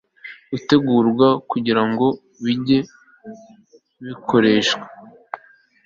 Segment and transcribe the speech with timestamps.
[0.51, 2.07] gutegurwa kugira ngo
[2.43, 2.79] bijye
[4.05, 4.85] bikoreshwa